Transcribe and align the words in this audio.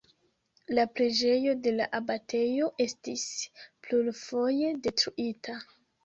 La 0.77 0.83
preĝejo 0.99 1.51
de 1.65 1.73
la 1.73 1.85
abatejo 1.97 2.69
estis 2.85 3.25
plurfoje 3.89 4.71
detruita. 4.87 5.55